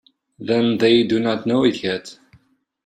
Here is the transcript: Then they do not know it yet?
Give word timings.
Then 0.39 0.79
they 0.79 1.03
do 1.03 1.19
not 1.19 1.45
know 1.45 1.63
it 1.63 1.83
yet? 1.83 2.17